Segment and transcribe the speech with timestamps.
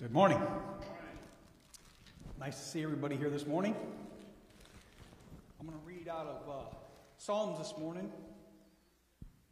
[0.00, 0.40] Good morning.
[2.38, 3.74] Nice to see everybody here this morning.
[5.58, 6.52] I'm going to read out of uh,
[7.16, 8.08] Psalms this morning,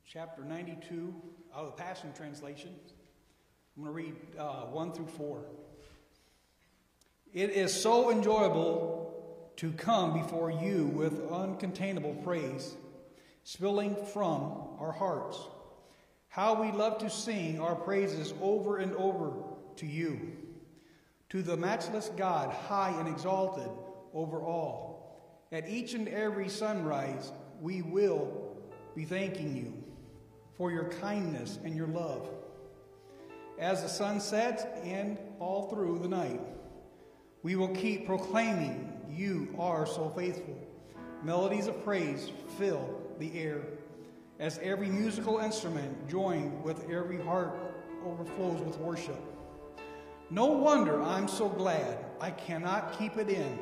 [0.09, 1.13] chapter 92,
[1.53, 2.71] out of the Passion Translation.
[3.77, 5.45] I'm going to read uh, 1 through 4.
[7.35, 12.77] It is so enjoyable to come before you with uncontainable praise,
[13.43, 15.41] spilling from our hearts.
[16.29, 19.33] How we love to sing our praises over and over
[19.77, 20.33] to you,
[21.31, 23.71] to the matchless God, high and exalted
[24.13, 25.47] over all.
[25.53, 28.57] At each and every sunrise, we will
[28.95, 29.85] be thanking you
[30.57, 32.29] for your kindness and your love.
[33.59, 36.41] As the sun sets and all through the night,
[37.43, 40.59] we will keep proclaiming you are so faithful.
[41.23, 43.63] Melodies of praise fill the air
[44.39, 47.57] as every musical instrument joined with every heart
[48.05, 49.36] overflows with worship.
[50.31, 53.59] No wonder I'm so glad I cannot keep it in.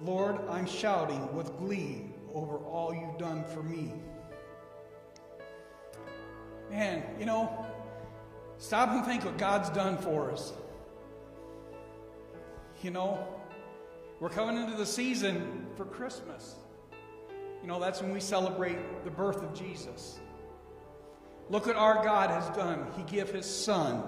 [0.00, 3.92] Lord, I'm shouting with glee over all you've done for me.
[6.70, 7.64] Man, you know,
[8.58, 10.52] stop and think what God's done for us.
[12.82, 13.24] You know,
[14.18, 16.56] we're coming into the season for Christmas.
[17.62, 20.18] You know, that's when we celebrate the birth of Jesus.
[21.50, 22.86] Look what our God has done.
[22.96, 24.02] He gave his son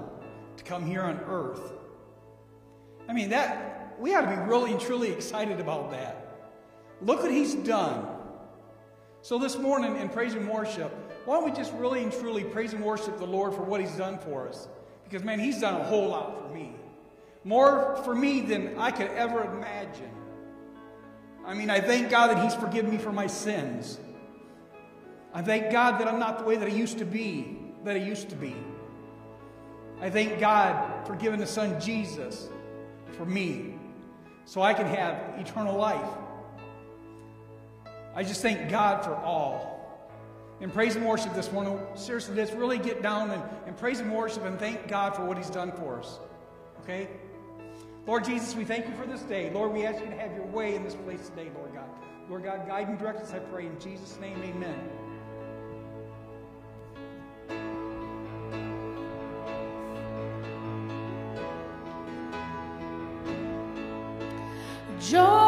[0.56, 1.72] to come here on earth.
[3.08, 6.50] I mean, that we ought to be really and truly excited about that.
[7.00, 8.06] Look what he's done.
[9.22, 10.92] So this morning in praise and worship,
[11.24, 13.96] why don't we just really and truly praise and worship the Lord for what he's
[13.96, 14.68] done for us?
[15.04, 16.74] Because man, he's done a whole lot for me.
[17.44, 20.10] More for me than I could ever imagine.
[21.44, 23.98] I mean, I thank God that he's forgiven me for my sins.
[25.32, 28.00] I thank God that I'm not the way that I used to be, that I
[28.00, 28.56] used to be.
[30.00, 32.48] I thank God for giving the Son Jesus
[33.12, 33.78] for me
[34.44, 36.08] so I can have eternal life.
[38.14, 39.74] I just thank God for all.
[40.60, 41.78] And praise and worship this morning.
[41.94, 45.36] Seriously, let's really get down and, and praise and worship and thank God for what
[45.36, 46.18] He's done for us.
[46.82, 47.08] Okay?
[48.06, 49.50] Lord Jesus, we thank you for this day.
[49.50, 51.88] Lord, we ask you to have your way in this place today, Lord God.
[52.28, 53.66] Lord God, guide and direct us, I pray.
[53.66, 54.88] In Jesus' name, amen.
[65.06, 65.45] Joy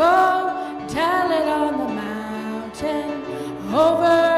[0.00, 3.22] Go tell it on the mountain
[3.70, 4.29] over.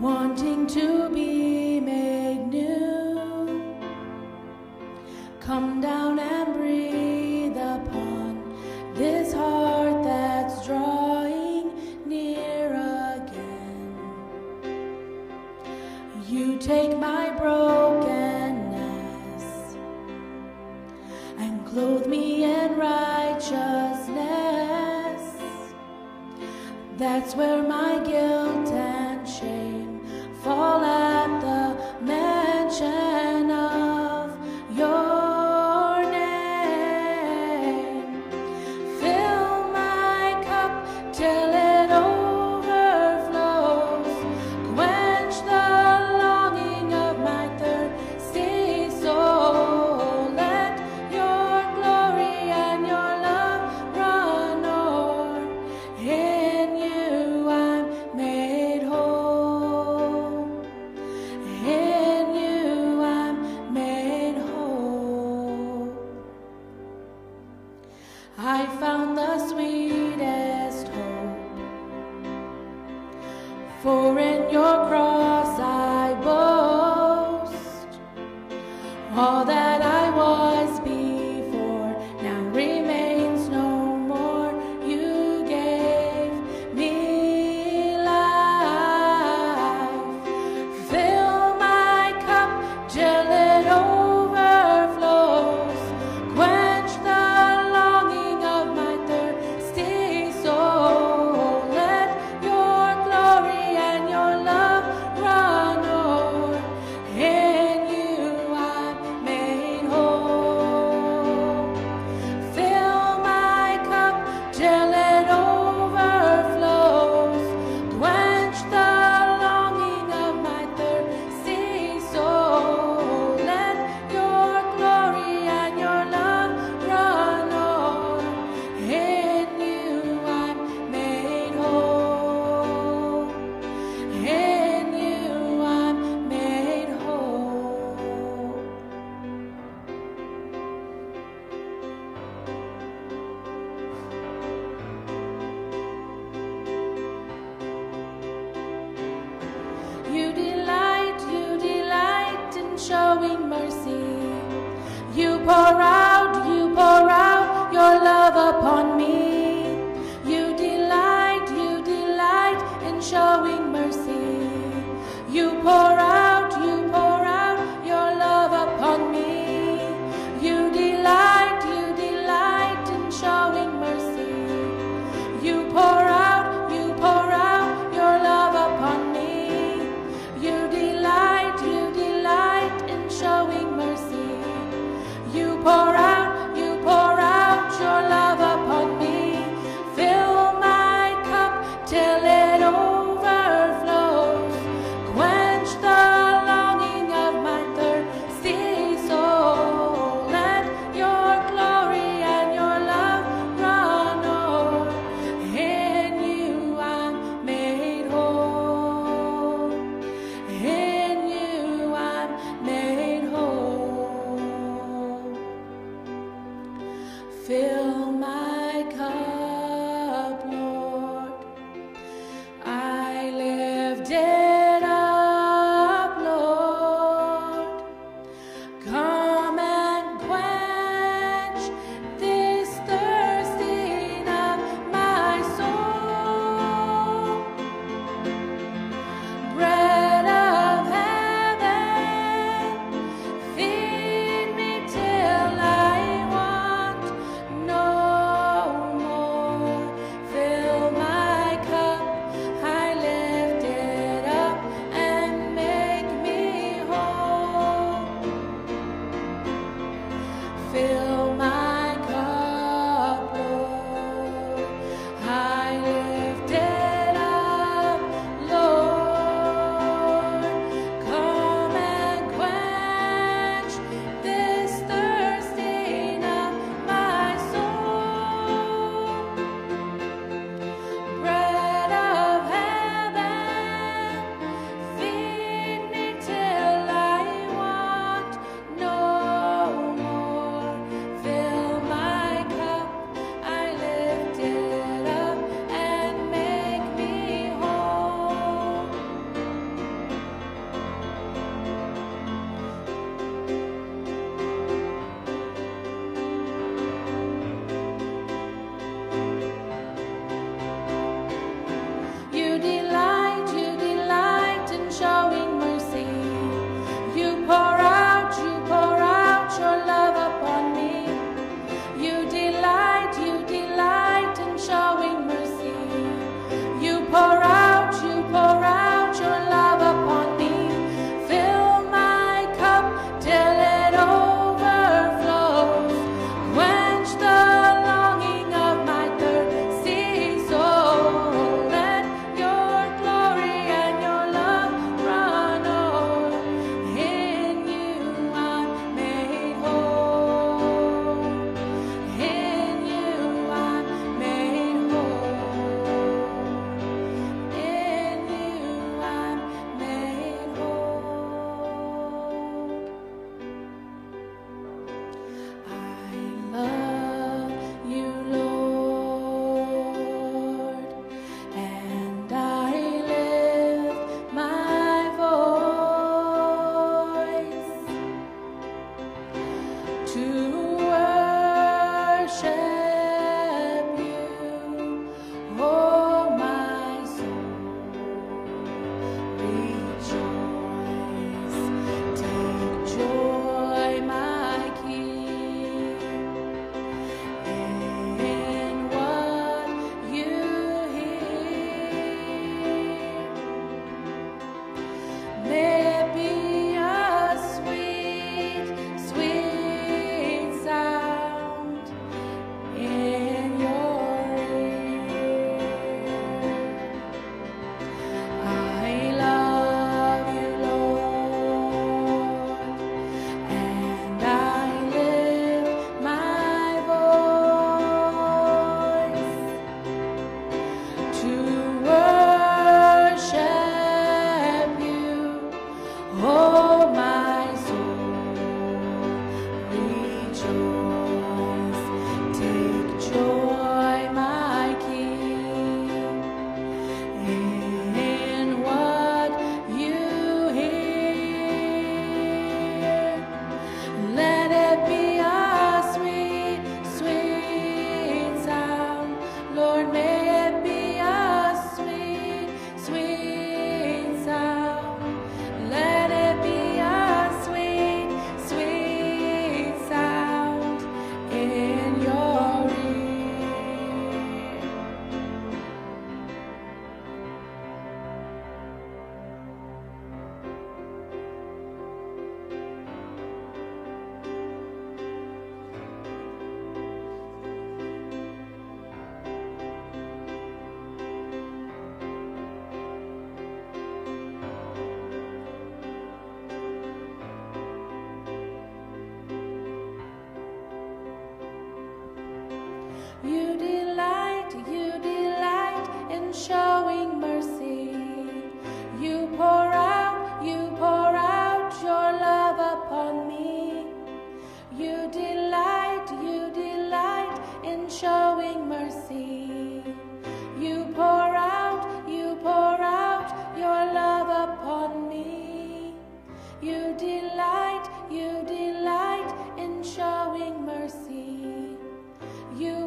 [0.00, 1.37] Wanting to be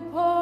[0.10, 0.41] upon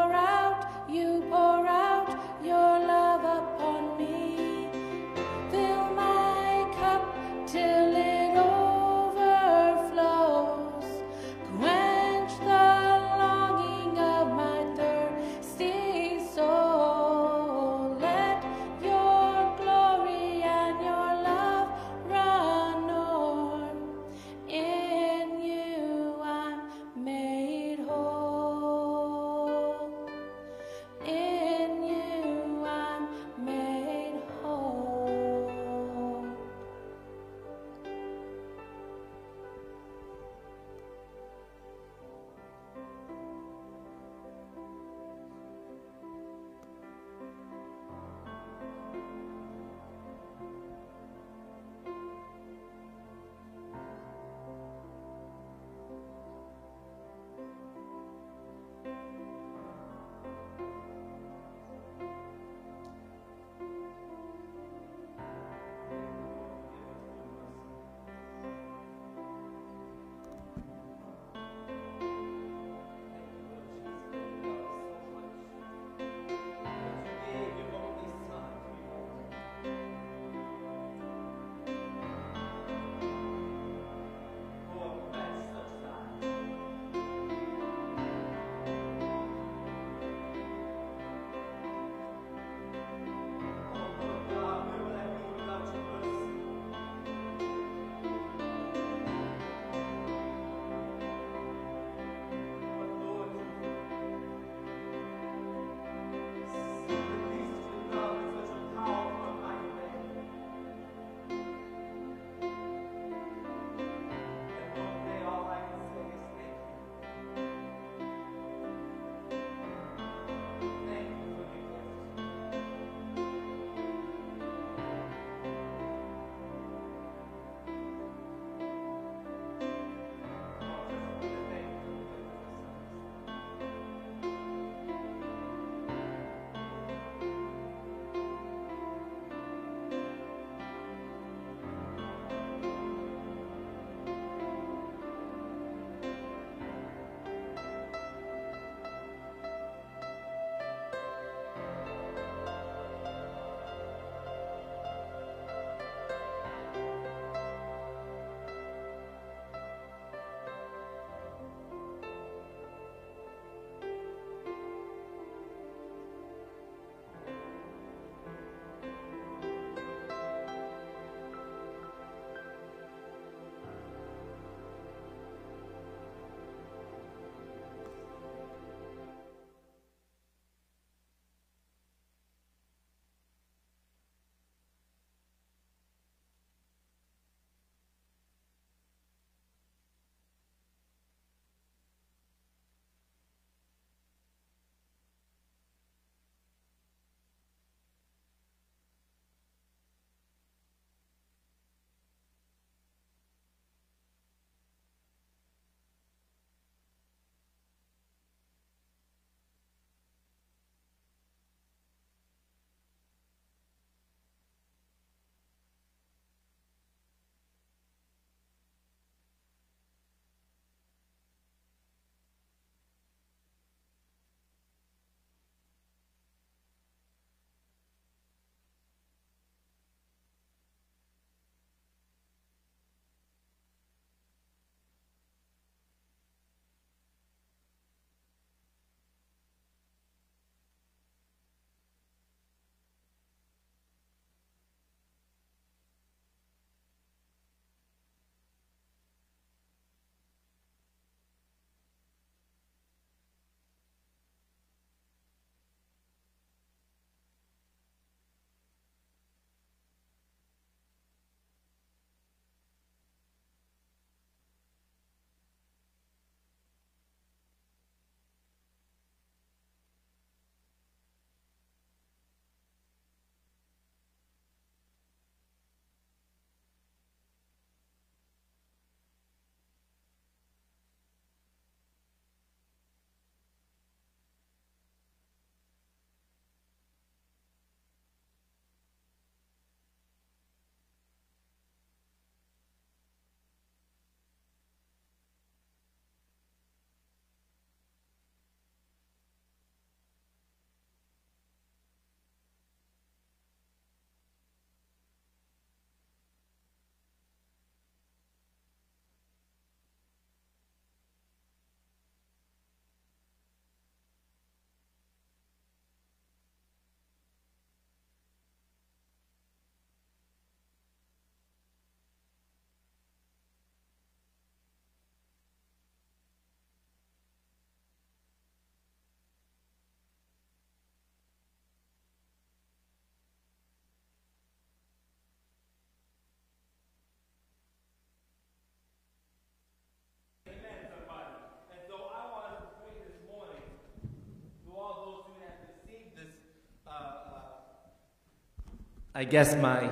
[349.19, 349.91] I guess my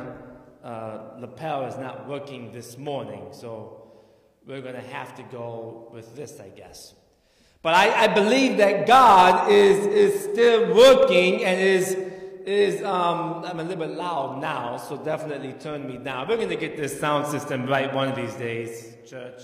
[0.63, 3.91] uh, lapel is not working this morning, so
[4.45, 6.93] we're going to have to go with this, I guess.
[7.61, 11.91] But I, I believe that God is, is still working and is,
[12.45, 16.29] is um, I'm a little bit loud now, so definitely turn me down.
[16.29, 19.41] We're going to get this sound system right one of these days, church.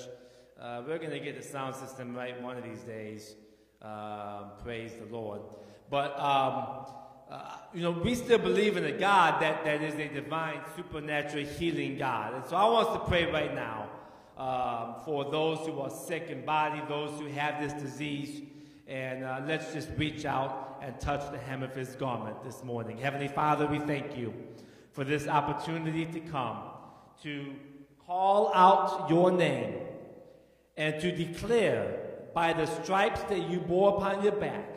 [0.61, 3.35] Uh, we're going to get the sound system right one of these days.
[3.81, 5.41] Uh, praise the Lord.
[5.89, 6.85] But, um,
[7.33, 11.43] uh, you know, we still believe in a God that, that is a divine, supernatural,
[11.43, 12.35] healing God.
[12.35, 13.89] And so I want us to pray right now
[14.37, 18.43] um, for those who are sick in body, those who have this disease.
[18.87, 22.99] And uh, let's just reach out and touch the hem of his garment this morning.
[22.99, 24.31] Heavenly Father, we thank you
[24.91, 26.59] for this opportunity to come
[27.23, 27.51] to
[28.05, 29.79] call out your name
[30.77, 31.99] and to declare
[32.35, 34.69] by the stripes that you bore upon your back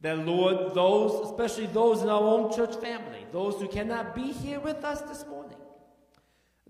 [0.00, 4.60] that, Lord, those, especially those in our own church family, those who cannot be here
[4.60, 5.56] with us this morning,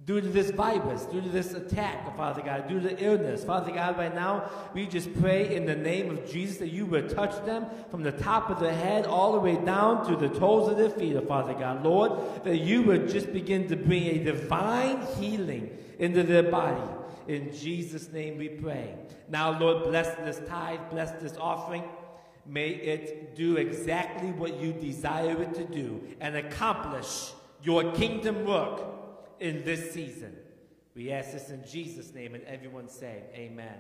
[0.05, 3.43] due to this virus, due to this attack, Father God, due to the illness.
[3.43, 7.11] Father God, right now, we just pray in the name of Jesus that you would
[7.11, 10.71] touch them from the top of their head all the way down to the toes
[10.71, 11.83] of their feet, Father God.
[11.83, 16.81] Lord, that you would just begin to bring a divine healing into their body.
[17.27, 18.95] In Jesus' name we pray.
[19.29, 21.83] Now, Lord, bless this tithe, bless this offering.
[22.49, 27.33] May it do exactly what you desire it to do and accomplish
[27.63, 28.83] your kingdom work
[29.41, 30.37] in this season.
[30.95, 33.79] We ask this in Jesus' name, and everyone say, Amen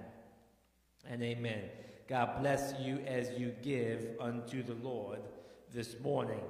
[1.09, 1.63] and Amen.
[2.09, 5.21] God bless you as you give unto the Lord
[5.73, 6.43] this morning.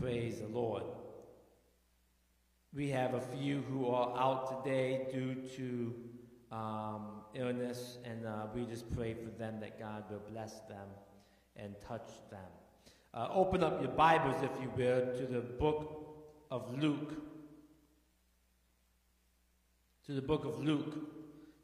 [0.00, 0.82] Praise the Lord.
[2.74, 5.94] We have a few who are out today due to
[6.52, 10.88] um, illness, and uh, we just pray for them that God will bless them
[11.56, 12.40] and touch them.
[13.12, 16.16] Uh, open up your Bibles, if you will, to the book
[16.50, 17.14] of Luke.
[20.06, 20.94] To the book of Luke,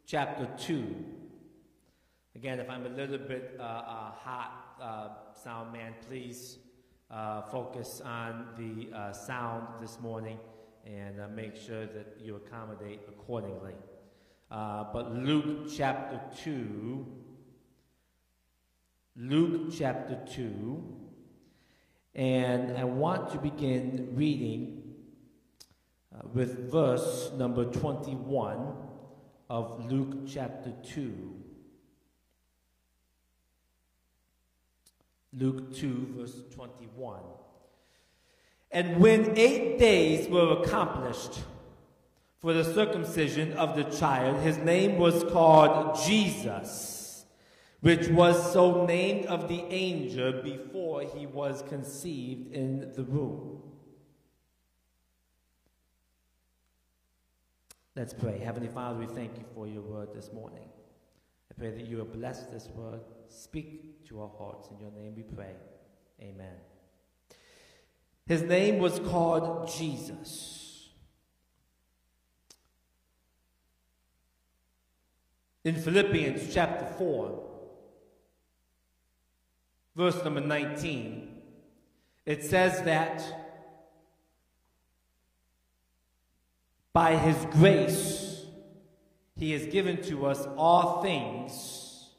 [0.07, 1.05] chapter 2.
[2.35, 5.09] Again, if I'm a little bit uh, uh hot, uh,
[5.45, 6.59] sound man, please
[7.11, 10.39] uh, focus on the sound this morning
[10.85, 13.75] and make sure that you accommodate accordingly.
[14.53, 17.07] Uh, but Luke chapter 2,
[19.17, 20.85] Luke chapter 2,
[22.17, 24.83] and I want to begin reading
[26.15, 28.75] uh, with verse number 21
[29.49, 31.35] of Luke chapter 2.
[35.33, 37.21] Luke 2, verse 21.
[38.71, 41.41] And when eight days were accomplished,
[42.43, 44.43] for the circumcision of the child.
[44.43, 47.25] His name was called Jesus,
[47.81, 53.63] which was so named of the angel before he was conceived in the womb.
[57.95, 58.39] Let's pray.
[58.39, 60.69] Heavenly Father, we thank you for your word this morning.
[61.49, 64.69] I pray that you will bless this word, speak to our hearts.
[64.71, 65.55] In your name we pray.
[66.21, 66.57] Amen.
[68.27, 70.62] His name was called Jesus.
[75.65, 77.51] In Philippians chapter 4,
[79.95, 81.41] verse number 19,
[82.27, 83.23] it says that
[86.93, 88.45] by his grace
[89.37, 92.11] he has given to us all things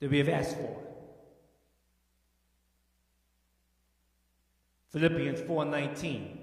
[0.00, 0.76] that we have asked for.
[4.90, 6.38] Philippians 4:19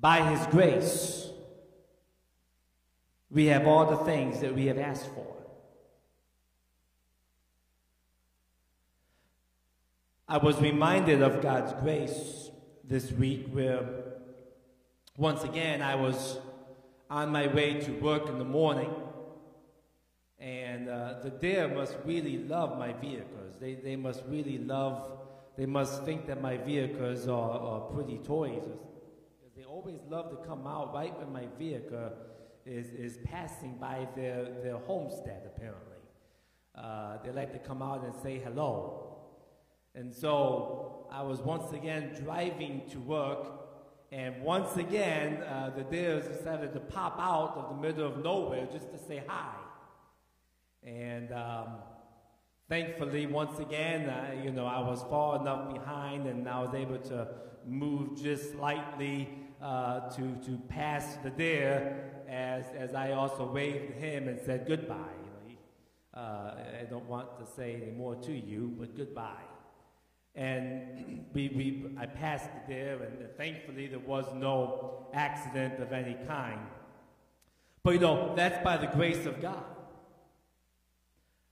[0.00, 1.31] By his grace
[3.32, 5.26] we have all the things that we have asked for.
[10.28, 12.50] I was reminded of God's grace
[12.84, 13.86] this week where
[15.16, 16.38] once again I was
[17.08, 18.94] on my way to work in the morning
[20.38, 23.54] and uh, the deer must really love my vehicles.
[23.60, 25.18] They, they must really love,
[25.56, 28.64] they must think that my vehicles are, are pretty toys.
[29.56, 32.10] They always love to come out right when my vehicle
[32.66, 35.96] is, is passing by their, their homestead, apparently.
[36.74, 39.16] Uh, they like to come out and say hello.
[39.94, 43.46] And so I was once again driving to work,
[44.10, 48.66] and once again, uh, the deers decided to pop out of the middle of nowhere
[48.70, 49.54] just to say hi.
[50.82, 51.68] And um,
[52.68, 56.98] thankfully, once again, uh, you know, I was far enough behind, and I was able
[56.98, 57.28] to
[57.66, 59.28] move just slightly
[59.62, 64.96] uh, to, to pass the deer as, as I also waved him and said goodbye.
[65.46, 69.44] You know, uh, I don't want to say any more to you, but goodbye.
[70.34, 76.60] and we, we I passed there, and thankfully there was no accident of any kind.
[77.82, 79.64] But you know, that's by the grace of God.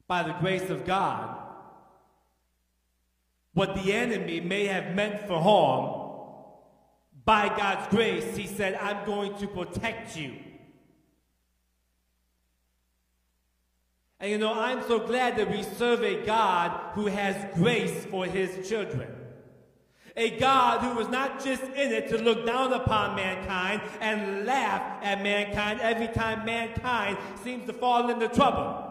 [0.06, 1.36] By the grace of God,
[3.52, 6.06] what the enemy may have meant for harm,
[7.24, 10.36] by God's grace, He said, I'm going to protect you.
[14.20, 18.26] And you know, I'm so glad that we serve a God who has grace for
[18.26, 19.08] his children.
[20.14, 25.02] A God who was not just in it to look down upon mankind and laugh
[25.02, 28.86] at mankind every time mankind seems to fall into trouble.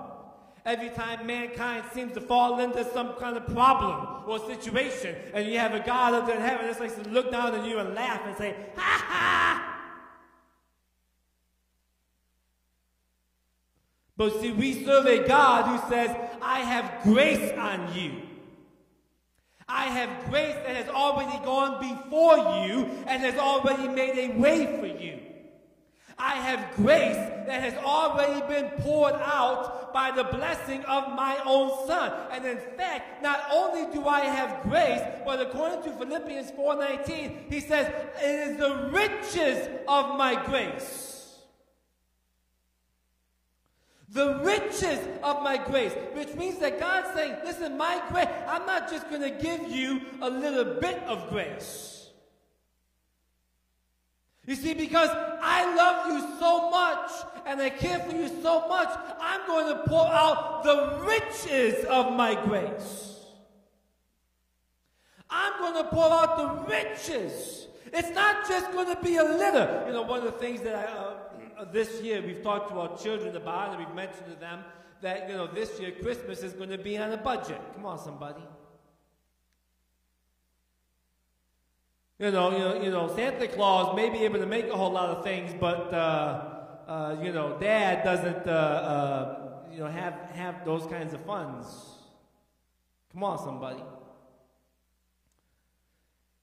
[0.65, 5.60] Every time mankind seems to fall into some kind of problem or situation, and you
[5.60, 7.94] have a God up there in heaven that's like to look down on you and
[7.94, 9.69] laugh and say, ha ha!
[14.20, 18.22] But see, we serve a God who says, I have grace on you.
[19.66, 24.78] I have grace that has already gone before you and has already made a way
[24.78, 25.20] for you.
[26.18, 31.88] I have grace that has already been poured out by the blessing of my own
[31.88, 32.12] son.
[32.34, 37.62] And in fact, not only do I have grace, but according to Philippians 4:19, he
[37.62, 37.88] says,
[38.22, 41.09] "It is the riches of my grace."
[44.12, 48.89] The riches of my grace, which means that God's saying, listen, my grace, I'm not
[48.89, 52.10] just going to give you a little bit of grace.
[54.48, 57.12] You see, because I love you so much
[57.45, 62.13] and I care for you so much, I'm going to pour out the riches of
[62.13, 63.10] my grace.
[65.30, 67.67] I'm going to pour out the riches.
[67.93, 69.86] It's not just going to be a little.
[69.86, 71.13] You know, one of the things that I, uh,
[71.65, 74.63] this year we've talked to our children about, and we've mentioned to them
[75.02, 77.62] that you know this year Christmas is going to be on a budget.
[77.76, 78.41] Come on, somebody.
[82.17, 84.91] You know, you know, you know, Santa Claus may be able to make a whole
[84.91, 86.41] lot of things, but uh,
[86.86, 91.67] uh, you know, Dad doesn't, uh, uh you know, have have those kinds of funds.
[93.13, 93.84] Come on, somebody.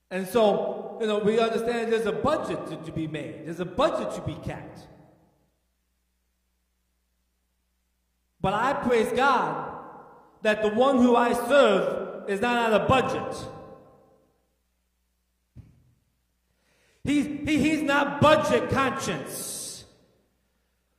[0.09, 3.45] And so, you know, we understand there's a budget to, to be made.
[3.45, 4.87] There's a budget to be kept.
[8.47, 9.73] But I praise God
[10.41, 13.45] that the one who I serve is not on a budget.
[17.03, 19.83] He's, he, he's not budget conscious.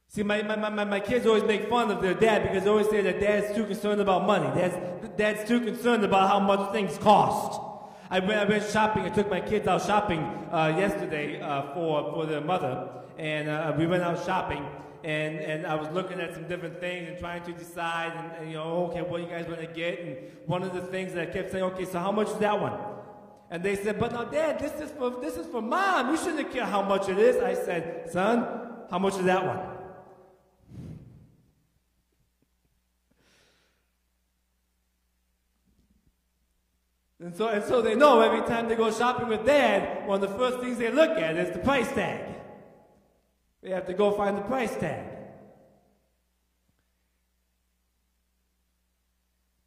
[0.08, 2.90] See, my, my, my, my kids always make fun of their dad because they always
[2.90, 4.54] say that dad's too concerned about money.
[4.54, 7.58] Dad's, dad's too concerned about how much things cost.
[8.10, 9.04] I went, I went shopping.
[9.04, 10.20] I took my kids out shopping
[10.52, 12.90] uh, yesterday uh, for, for their mother.
[13.16, 14.66] And uh, we went out shopping
[15.04, 18.50] and, and I was looking at some different things and trying to decide, and, and
[18.50, 20.00] you know, okay, what you guys going to get?
[20.00, 22.60] And one of the things that I kept saying, okay, so how much is that
[22.60, 22.74] one?
[23.50, 26.10] And they said, but now, Dad, this is for this is for Mom.
[26.10, 27.42] You shouldn't care how much it is.
[27.42, 28.46] I said, Son,
[28.90, 29.60] how much is that one?
[37.20, 40.30] And so, and so they know every time they go shopping with Dad, one of
[40.30, 42.27] the first things they look at is the price tag.
[43.68, 45.04] They have to go find the price tag.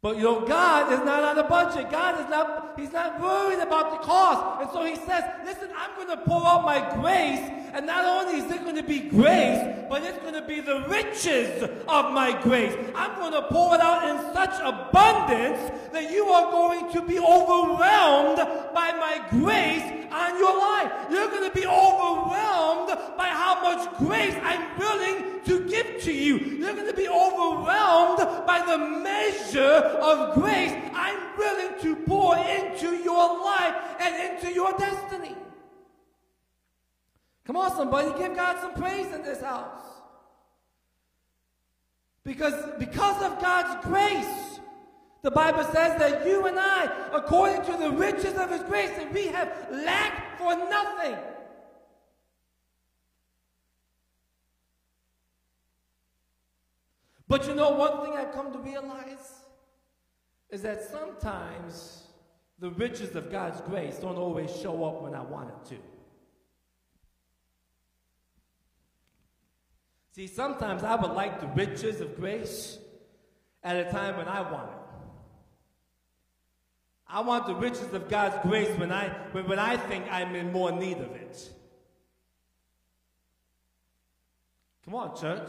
[0.00, 1.88] But you know, God is not on a budget.
[1.88, 4.60] God is not, He's not worried about the cost.
[4.60, 7.48] And so He says, listen, I'm going to pour out my grace.
[7.72, 10.84] And not only is it going to be grace, but it's going to be the
[10.88, 12.74] riches of my grace.
[12.96, 17.20] I'm going to pour it out in such abundance that you are going to be
[17.20, 18.38] overwhelmed
[18.74, 20.92] by my grace on your life.
[21.10, 26.38] You're going to be overwhelmed by how much grace I'm willing to give to you.
[26.38, 32.96] You're going to be overwhelmed by the measure of grace I'm willing to pour into
[32.96, 35.36] your life and into your destiny.
[37.44, 39.82] Come on, somebody, give God some praise in this house.
[42.24, 44.51] Because, because of God's grace,
[45.22, 49.12] the Bible says that you and I, according to the riches of His grace, that
[49.12, 51.16] we have lacked for nothing.
[57.28, 59.40] But you know, one thing I've come to realize
[60.50, 62.02] is that sometimes
[62.58, 65.76] the riches of God's grace don't always show up when I want it to.
[70.14, 72.78] See, sometimes I would like the riches of grace
[73.64, 74.81] at a time when I want it.
[77.12, 80.50] I want the riches of God's grace when I, when, when I think I'm in
[80.50, 81.50] more need of it.
[84.86, 85.48] Come on, church.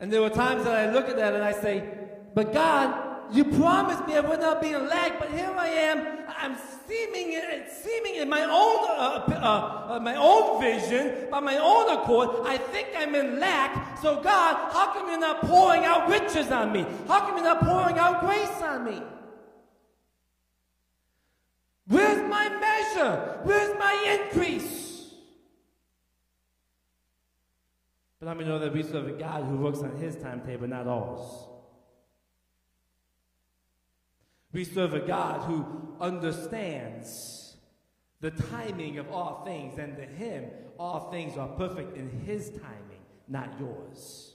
[0.00, 1.86] And there were times that I look at that and I say,
[2.34, 6.24] but God, you promised me I would not be in lack, but here I am.
[6.36, 6.56] I'm
[6.86, 11.98] seeming, it, seeming in my own, uh, uh, uh, my own vision, by my own
[11.98, 12.46] accord.
[12.46, 13.98] I think I'm in lack.
[13.98, 16.86] So God, how come you're not pouring out riches on me?
[17.08, 19.02] How come you're not pouring out grace on me?
[21.86, 23.40] Where's my measure?
[23.44, 25.14] Where's my increase?
[28.20, 30.86] But let me know that we serve a God who works on his timetable, not
[30.86, 31.48] ours.
[34.54, 35.66] We serve a God who
[36.00, 37.56] understands
[38.20, 40.44] the timing of all things, and to him,
[40.78, 44.34] all things are perfect in his timing, not yours.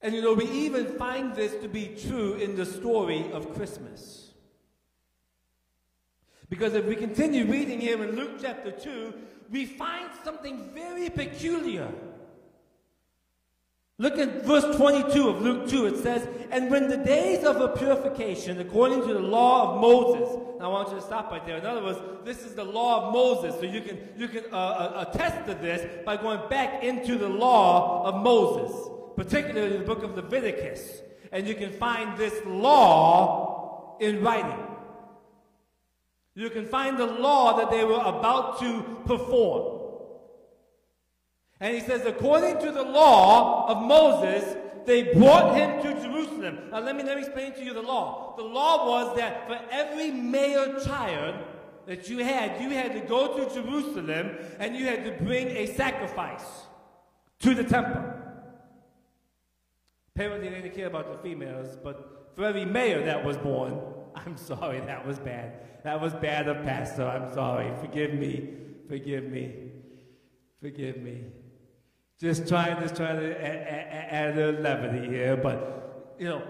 [0.00, 4.30] And you know, we even find this to be true in the story of Christmas.
[6.48, 9.12] Because if we continue reading here in Luke chapter 2,
[9.50, 11.92] we find something very peculiar.
[14.02, 15.86] Look at verse 22 of Luke 2.
[15.86, 20.28] It says, And when the days of a purification, according to the law of Moses,
[20.60, 21.58] I want you to stop right there.
[21.58, 23.58] In other words, this is the law of Moses.
[23.60, 27.28] So you can, you can uh, uh, attest to this by going back into the
[27.28, 28.72] law of Moses
[29.16, 34.66] particularly the book of Leviticus, and you can find this law in writing.
[36.34, 39.71] You can find the law that they were about to perform.
[41.62, 46.58] And he says, according to the law of Moses, they brought him to Jerusalem.
[46.72, 48.34] Now let me, let me explain to you the law.
[48.36, 51.36] The law was that for every male child
[51.86, 55.66] that you had, you had to go to Jerusalem and you had to bring a
[55.76, 56.64] sacrifice
[57.38, 58.12] to the temple.
[60.16, 63.80] Apparently, they didn't care about the females, but for every male that was born,
[64.16, 65.84] I'm sorry, that was bad.
[65.84, 67.06] That was bad of Pastor.
[67.06, 67.72] I'm sorry.
[67.80, 68.48] Forgive me.
[68.88, 69.70] Forgive me.
[70.60, 71.22] Forgive me.
[72.22, 76.40] Just trying, just trying to add, a levity here, but you know,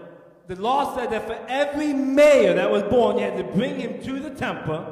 [0.45, 3.99] the law said that for every male that was born, you had to bring him
[4.03, 4.85] to the temple,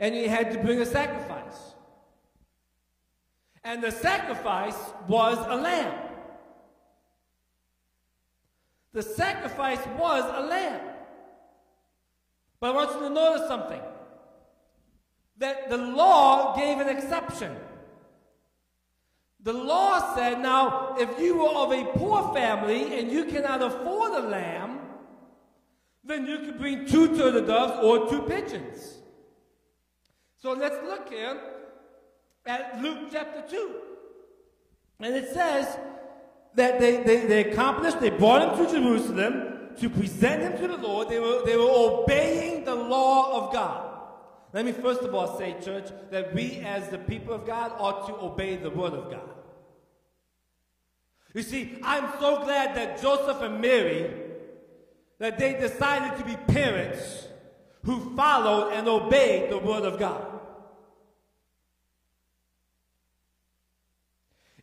[0.00, 1.74] and you had to bring a sacrifice.
[3.62, 5.92] And the sacrifice was a lamb.
[8.94, 10.80] The sacrifice was a lamb.
[12.58, 13.82] But I want you to notice something
[15.36, 17.54] that the law gave an exception.
[19.44, 24.12] The law said, now, if you were of a poor family and you cannot afford
[24.12, 24.80] a lamb,
[26.02, 28.98] then you could bring two turtle doves or two pigeons.
[30.38, 31.38] So let's look here
[32.46, 33.70] at Luke chapter 2.
[35.00, 35.78] And it says,
[36.54, 40.76] that they, they, they accomplished, they brought him to Jerusalem to present him to the
[40.76, 41.08] Lord.
[41.08, 43.93] They were, they were obeying the law of God.
[44.54, 48.06] Let me first of all say, church, that we as the people of God ought
[48.06, 49.28] to obey the word of God.
[51.34, 54.14] You see, I'm so glad that Joseph and Mary,
[55.18, 57.26] that they decided to be parents
[57.82, 60.33] who followed and obeyed the word of God.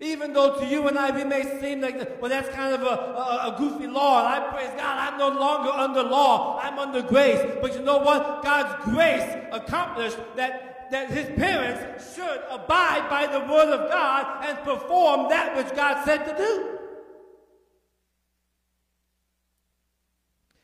[0.01, 2.85] Even though to you and I, we may seem like, well, that's kind of a,
[2.85, 4.25] a, a, goofy law.
[4.25, 6.59] And I praise God, I'm no longer under law.
[6.59, 7.39] I'm under grace.
[7.61, 8.43] But you know what?
[8.43, 14.57] God's grace accomplished that, that his parents should abide by the word of God and
[14.63, 16.79] perform that which God said to do.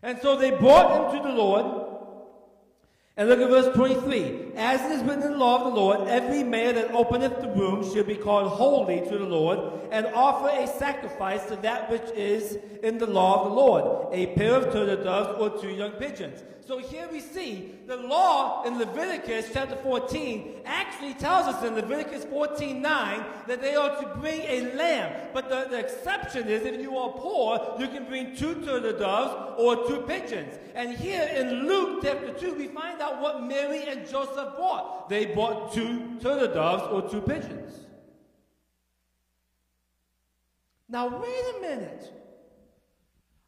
[0.02, 1.97] And so they brought him to the Lord.
[3.18, 4.52] And look at verse 23.
[4.56, 7.48] As it is written in the law of the Lord, every man that openeth the
[7.48, 9.60] womb shall be called holy to the Lord,
[9.92, 14.36] and offer a sacrifice to that which is in the law of the Lord, a
[14.36, 16.44] pair of turtle doves or two young pigeons.
[16.68, 22.26] So here we see the law in Leviticus chapter 14 actually tells us in Leviticus
[22.26, 25.30] 14 9 that they are to bring a lamb.
[25.34, 29.56] But the, the exception is if you are poor, you can bring two turtle doves
[29.58, 30.60] or two pigeons.
[30.76, 35.08] And here in Luke chapter 2, we find out what Mary and Joseph bought.
[35.08, 37.80] They bought two turtle doves or two pigeons.
[40.90, 42.12] Now, wait a minute.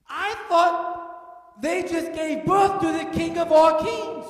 [0.07, 1.08] I thought
[1.61, 4.25] they just gave birth to the King of all kings.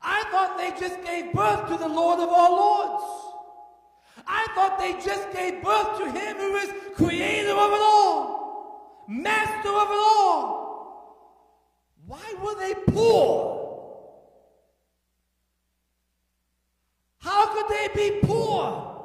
[0.00, 3.04] I thought they just gave birth to the Lord of all lords.
[4.26, 9.68] I thought they just gave birth to him who is creator of it all, master
[9.68, 10.56] of it all.
[12.06, 13.56] Why were they poor?
[17.18, 18.95] How could they be poor?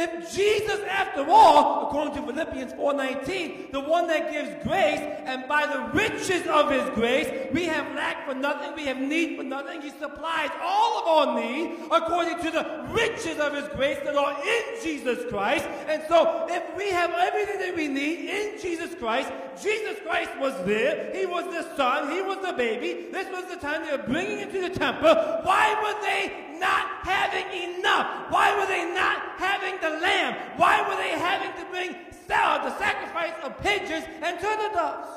[0.00, 5.66] If Jesus, after all, according to Philippians 4.19, the one that gives grace, and by
[5.66, 9.82] the riches of his grace, we have lack for nothing, we have need for nothing,
[9.82, 14.36] he supplies all of our need according to the riches of his grace that are
[14.40, 15.66] in Jesus Christ.
[15.88, 20.54] And so, if we have everything that we need in Jesus Christ, Jesus Christ was
[20.64, 24.04] there, he was the son, he was the baby, this was the time they were
[24.04, 28.30] bringing him to the temple, why were they not having enough?
[28.30, 30.34] Why were they not having the lamb?
[30.56, 31.96] Why were they having to bring
[32.26, 35.08] sell the sacrifice of pigeons and turtle doves?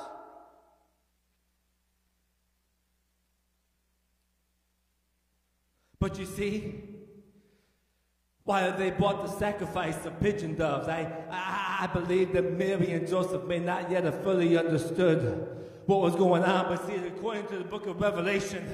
[6.00, 6.82] But you see,
[8.44, 13.08] while they brought the sacrifice of pigeon doves, I, I, I believe that Mary and
[13.08, 15.48] Joseph may not yet have fully understood
[15.86, 16.70] what was going on.
[16.70, 18.66] But see, according to the book of Revelation,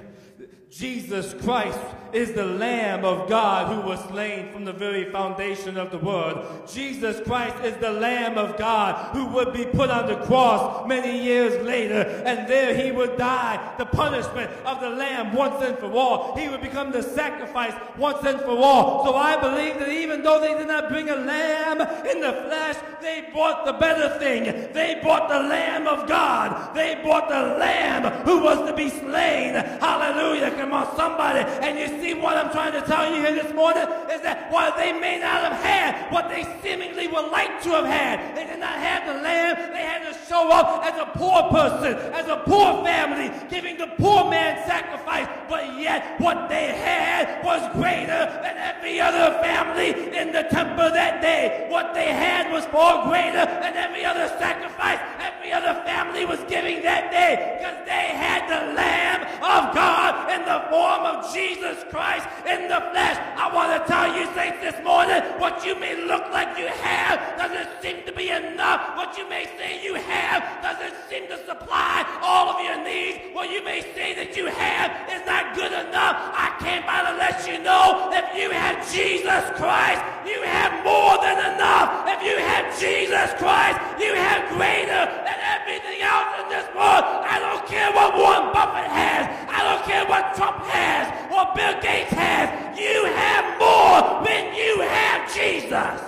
[0.69, 1.79] Jesus Christ
[2.11, 6.45] is the Lamb of God who was slain from the very foundation of the world.
[6.67, 11.23] Jesus Christ is the Lamb of God who would be put on the cross many
[11.23, 15.91] years later, and there he would die the punishment of the Lamb once and for
[15.91, 16.35] all.
[16.35, 19.05] He would become the sacrifice once and for all.
[19.05, 22.75] So I believe that even though they did not bring a lamb in the flesh,
[23.01, 24.73] they brought the better thing.
[24.73, 26.75] They brought the Lamb of God.
[26.75, 29.53] They brought the Lamb who was to be slain.
[29.53, 30.56] Hallelujah.
[30.57, 31.39] On, somebody.
[31.39, 34.75] And you see what I'm trying to tell you here this morning is that while
[34.75, 38.59] they may not have had what they seemingly would like to have had, they did
[38.59, 39.55] not have the lamb.
[39.71, 43.87] They had to show up as a poor person, as a poor family, giving the
[43.97, 45.27] poor man sacrifice.
[45.47, 51.21] But yet, what they had was greater than every other family in the temple that
[51.21, 51.67] day.
[51.69, 54.99] What they had was far greater than every other sacrifice
[55.47, 60.45] every other family was giving that day because they had the Lamb of God and
[60.47, 63.19] the form of Jesus Christ in the flesh.
[63.35, 67.19] I want to tell you, saints, this morning, what you may look like you have
[67.35, 68.95] doesn't seem to be enough.
[68.95, 73.35] What you may say you have doesn't seem to supply all of your needs.
[73.35, 76.15] What you may say that you have is not good enough.
[76.31, 81.19] I came by to let you know if you have Jesus Christ, you have more
[81.19, 82.07] than enough.
[82.07, 87.03] If you have Jesus Christ, you have greater than everything else in this world.
[87.03, 89.27] I don't care what Warren Buffett has.
[89.51, 92.79] I don't care what Trump has or Bill Gates has.
[92.79, 96.01] You have more when you have Jesus.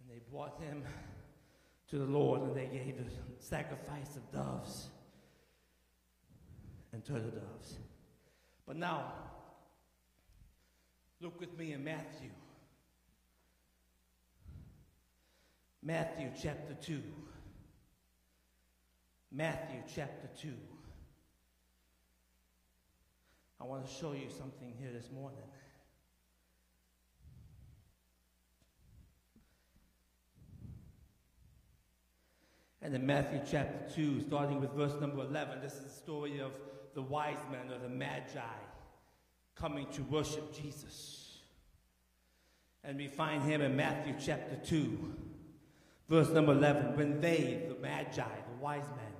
[0.00, 0.82] And they brought him
[1.88, 3.04] to the Lord and they gave the
[3.38, 4.88] sacrifice of doves
[6.92, 7.76] and turtle doves.
[8.66, 9.12] But now,
[11.20, 12.30] look with me in Matthew.
[15.82, 17.00] Matthew chapter 2.
[19.30, 20.52] Matthew chapter 2.
[23.60, 25.38] I want to show you something here this morning.
[32.86, 36.52] And in Matthew chapter 2, starting with verse number 11, this is the story of
[36.94, 38.38] the wise men or the magi
[39.56, 41.38] coming to worship Jesus.
[42.84, 45.14] And we find him in Matthew chapter 2,
[46.08, 46.96] verse number 11.
[46.96, 49.14] When they, the magi, the wise men,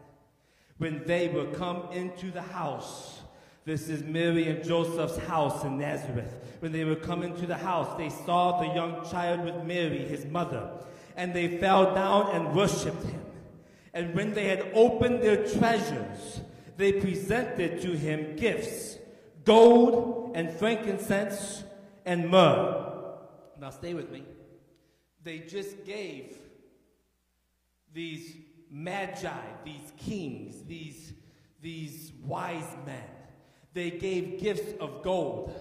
[0.79, 3.19] when they were come into the house,
[3.65, 6.33] this is Mary and Joseph's house in Nazareth.
[6.61, 10.25] When they were come into the house, they saw the young child with Mary, his
[10.25, 10.71] mother,
[11.17, 13.23] and they fell down and worshipped him.
[13.97, 16.43] And when they had opened their treasures,
[16.77, 18.99] they presented to him gifts
[19.43, 21.65] gold and frankincense
[22.05, 23.15] and myrrh.
[23.59, 24.23] Now, stay with me.
[25.25, 26.37] They just gave
[27.95, 28.37] these
[28.71, 29.31] magi,
[29.65, 31.15] these kings, these,
[31.63, 33.09] these wise men,
[33.73, 35.55] they gave gifts of gold,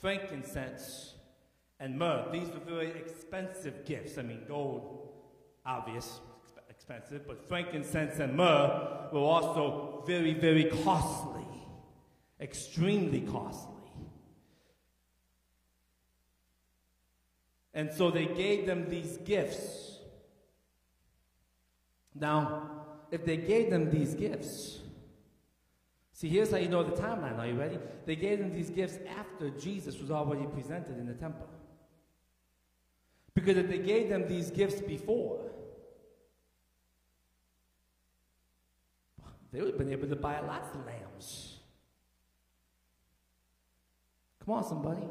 [0.00, 1.14] frankincense,
[1.78, 2.26] and myrrh.
[2.32, 4.18] These were very expensive gifts.
[4.18, 5.12] I mean, gold,
[5.64, 6.18] obvious,
[6.82, 11.46] expensive, but frankincense and myrrh were also very, very costly,
[12.40, 13.68] extremely costly.
[17.72, 19.98] And so they gave them these gifts.
[22.18, 22.70] Now,
[23.12, 24.80] if they gave them these gifts,
[26.12, 27.38] see, here's how you know the timeline.
[27.38, 27.78] Are you ready?
[28.06, 31.48] They gave them these gifts after Jesus was already presented in the temple.
[33.34, 35.51] Because if they gave them these gifts before,
[39.52, 41.58] they would have been able to buy lots of lambs.
[44.44, 45.06] Come on, somebody.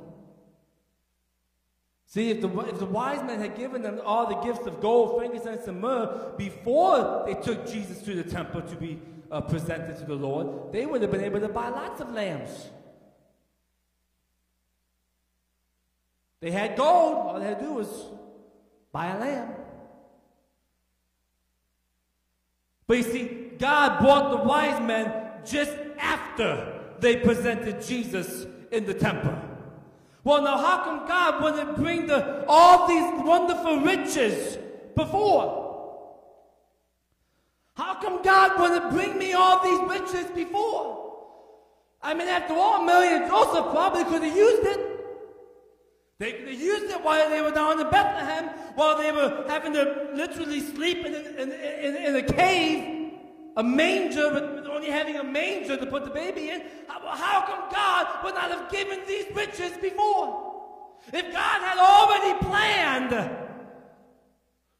[2.07, 5.17] See, if the, if the wise men had given them all the gifts of gold,
[5.17, 8.99] frankincense, and myrrh before they took Jesus to the temple to be
[9.31, 12.69] uh, presented to the Lord, they would have been able to buy lots of lambs.
[16.41, 17.87] They had gold, all they had to do was
[18.91, 19.53] buy a lamb.
[22.87, 25.13] But you see, God brought the wise men
[25.45, 29.37] just after they presented Jesus in the temple.
[30.23, 34.57] Well, now how come God wouldn't bring the, all these wonderful riches
[34.95, 35.59] before?
[37.75, 40.97] How come God wouldn't bring me all these riches before?
[42.01, 44.87] I mean, after all, Mary and Joseph probably could have used it.
[46.17, 49.73] They could have used it while they were down in Bethlehem, while they were having
[49.73, 53.00] to literally sleep in, in, in, in a cave,
[53.57, 56.61] a manger, with only having a manger to put the baby in.
[56.87, 60.51] How, how come God would not have given these riches before?
[61.11, 63.31] If God had already planned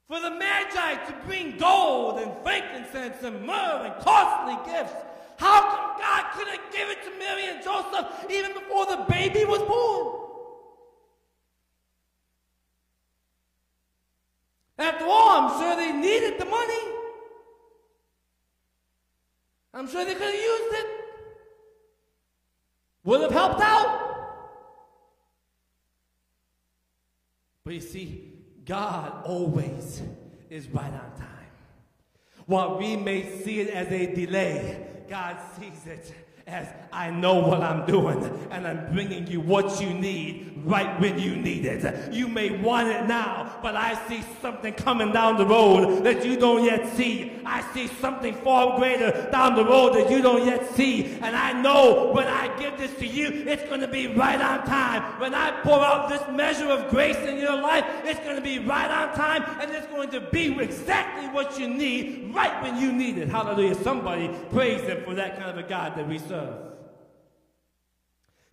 [0.08, 4.94] for the Magi to bring gold and frankincense and myrrh and costly gifts,
[5.38, 9.62] how come God couldn't give it to Mary and Joseph even before the baby was
[9.64, 10.18] born?
[14.78, 17.01] After all, I'm sure they needed the money.
[19.74, 20.86] I'm sure they could have used it.
[23.04, 24.12] Would have helped out.
[27.64, 28.34] But you see,
[28.66, 30.02] God always
[30.50, 31.28] is right on time.
[32.46, 36.14] While we may see it as a delay, God sees it
[36.52, 41.18] as I know what I'm doing and I'm bringing you what you need right when
[41.18, 42.14] you need it.
[42.14, 46.38] You may want it now, but I see something coming down the road that you
[46.38, 47.32] don't yet see.
[47.45, 51.18] I see something far greater down the road that you don't yet see.
[51.22, 54.66] And I know when I give this to you, it's going to be right on
[54.66, 55.20] time.
[55.20, 58.60] When I pour out this measure of grace in your life, it's going to be
[58.60, 62.91] right on time and it's going to be exactly what you need right when you
[62.91, 63.30] need it.
[63.30, 63.76] Hallelujah.
[63.76, 66.41] Somebody praise him for that kind of a God that we serve.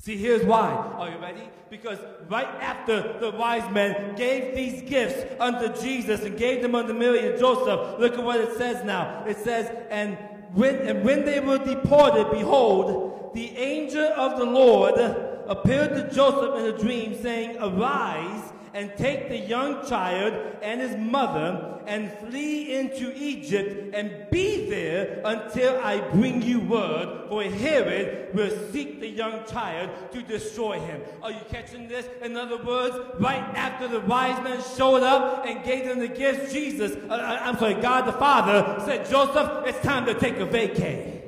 [0.01, 0.70] See, here's why.
[0.70, 1.49] Are you ready?
[1.70, 6.95] Because right after the wise men gave these gifts unto Jesus and gave them unto
[6.95, 9.24] Mary and Joseph, look at what it says now.
[9.26, 10.16] It says, and
[10.55, 14.99] when, and when they were departed, behold, the angel of the Lord
[15.47, 20.97] appeared to Joseph in a dream, saying, Arise and take the young child and his
[20.97, 28.35] mother and flee into Egypt and be there until I bring you word, for Herod
[28.35, 31.01] will seek the young child to destroy him.
[31.23, 32.07] Are you catching this?
[32.23, 36.53] In other words, right after the wise men showed up and gave them the gifts,
[36.53, 40.47] Jesus, uh, uh I'm sorry, God the Father said, Joseph, it's time to take a
[40.47, 41.19] vacay.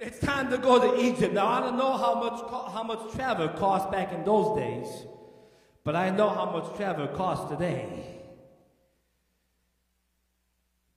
[0.00, 0.20] It's
[0.50, 1.34] to go to Egypt.
[1.34, 4.86] Now, I don't know how much, how much travel cost back in those days,
[5.84, 8.16] but I know how much travel costs today.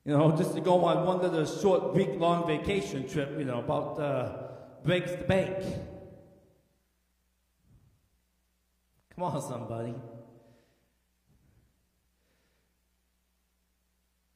[0.06, 3.60] You know, just to go on one little short week long vacation trip, you know,
[3.60, 4.34] about uh,
[4.84, 5.64] breaks the bank.
[9.16, 9.94] Come on, somebody.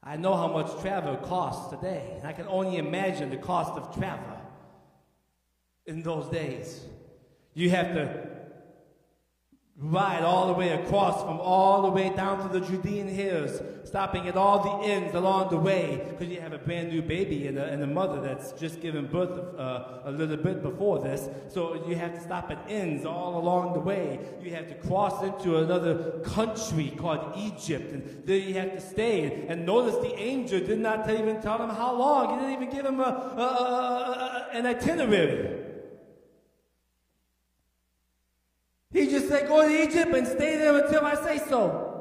[0.04, 2.22] I know how much travel costs today.
[2.24, 4.35] I can only imagine the cost of travel
[5.86, 6.86] in those days.
[7.54, 8.36] You have to
[9.78, 14.26] ride all the way across from all the way down to the Judean hills, stopping
[14.26, 17.58] at all the inns along the way because you have a brand new baby and
[17.58, 21.28] a, and a mother that's just given birth uh, a little bit before this.
[21.50, 24.20] So you have to stop at inns all along the way.
[24.42, 29.46] You have to cross into another country called Egypt, and there you have to stay.
[29.50, 32.30] And notice the angel did not even tell him how long.
[32.30, 35.65] He didn't even give him a, a, a, an itinerary.
[39.28, 41.95] Said, go to Egypt and stay there until I say so.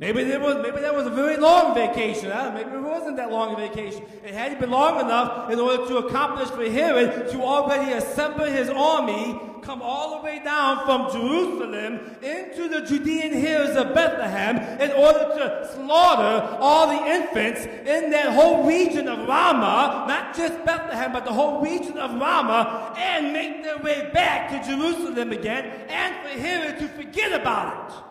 [0.00, 2.30] Maybe there was maybe that was a very long vacation.
[2.30, 2.52] Huh?
[2.54, 4.04] Maybe it wasn't that long a vacation.
[4.24, 8.68] It had been long enough in order to accomplish for Herod to already assemble his
[8.68, 14.92] army, come all the way down from Jerusalem into the Judean hills of Bethlehem in
[14.92, 21.12] order to slaughter all the infants in that whole region of Ramah, not just Bethlehem,
[21.12, 26.14] but the whole region of Ramah, and make their way back to Jerusalem again, and
[26.22, 28.07] for Herod to forget about it.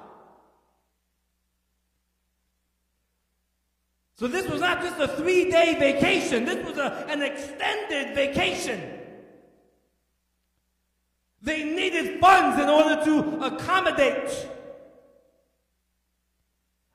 [4.18, 8.94] So this was not just a three day vacation, this was a, an extended vacation.
[11.42, 14.48] They needed funds in order to accommodate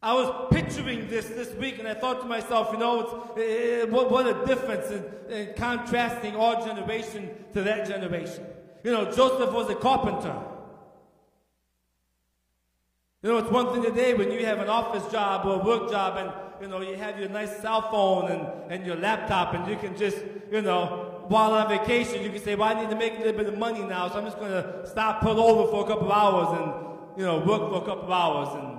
[0.04, 4.10] I was picturing this this week, and I thought to myself, you know, eh, what,
[4.10, 8.44] what a difference in, in contrasting our generation to that generation.
[8.82, 10.36] You know, Joseph was a carpenter.
[13.22, 15.88] You know, it's one thing today when you have an office job or a work
[15.88, 16.32] job and,
[16.62, 19.96] you know, you have your nice cell phone and, and your laptop and you can
[19.96, 20.18] just,
[20.50, 23.32] you know, while on vacation, you can say, well, I need to make a little
[23.32, 26.10] bit of money now, so I'm just going to stop, pull over for a couple
[26.10, 28.48] of hours and, you know, work for a couple of hours.
[28.54, 28.78] And,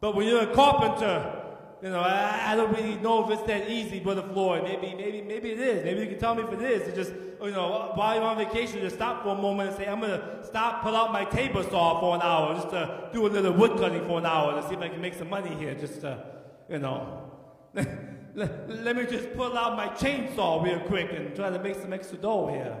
[0.00, 1.34] but when you're a carpenter,
[1.82, 4.62] you know, I, I don't really know if it's that easy, Brother Floyd.
[4.62, 5.84] Maybe, maybe, maybe it is.
[5.84, 6.88] Maybe you can tell me if it is.
[6.88, 7.12] It's just,
[7.42, 10.12] you know, while you're on vacation, just stop for a moment and say, I'm going
[10.20, 13.52] to stop, pull out my table saw for an hour, just to do a little
[13.52, 16.00] wood cutting for an hour to see if I can make some money here, just
[16.02, 16.24] to,
[16.68, 17.30] you know.
[17.74, 21.92] let, let me just pull out my chainsaw real quick and try to make some
[21.92, 22.76] extra dough here.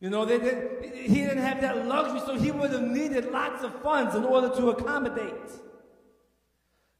[0.00, 3.64] You know, they, they, he didn't have that luxury, so he would have needed lots
[3.64, 5.50] of funds in order to accommodate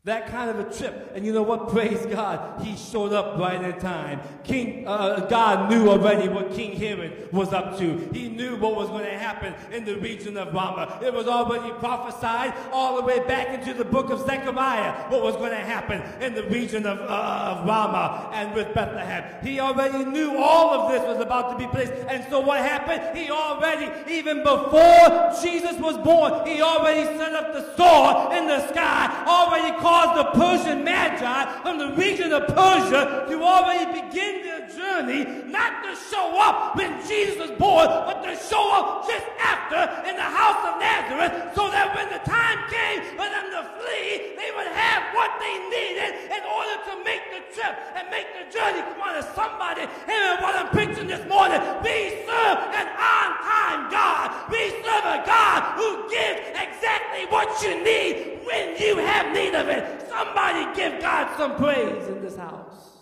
[0.09, 1.13] that kind of a trip.
[1.15, 1.69] And you know what?
[1.69, 2.63] Praise God.
[2.63, 4.21] He showed up right in time.
[4.43, 8.09] King, uh, God knew already what King Herod was up to.
[8.13, 11.01] He knew what was going to happen in the region of Ramah.
[11.03, 15.37] It was already prophesied all the way back into the book of Zechariah what was
[15.37, 19.25] going to happen in the region of, uh, of Ramah and with Bethlehem.
[19.43, 21.93] He already knew all of this was about to be placed.
[22.09, 23.17] And so what happened?
[23.17, 28.67] He already, even before Jesus was born, he already set up the sword in the
[28.69, 34.47] sky, already called caused the Persian Magi from the region of Persia to already begin
[34.47, 39.27] their journey, not to show up when Jesus was born, but to show up just
[39.43, 43.63] after in the house of Nazareth, so that when the time came for them to
[43.75, 48.31] flee, they would have what they needed in order to make the trip and make
[48.39, 48.79] the journey.
[48.79, 51.59] Come on, somebody, hear what I'm preaching this morning.
[51.83, 54.47] We serve an on-time God.
[54.47, 59.69] We serve a God who gives exactly what you need when you have need of
[59.69, 60.09] it.
[60.09, 62.97] Somebody give God some praise in this house.